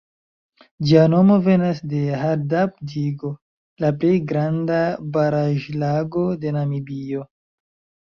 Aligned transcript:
Ĝia 0.87 1.03
nomo 1.13 1.37
venas 1.47 1.81
de 1.91 1.99
Hardap-digo, 2.23 3.33
la 3.85 3.93
plej 4.01 4.17
granda 4.35 4.83
baraĵlago 5.21 6.29
de 6.45 6.59
Namibio. 6.61 7.27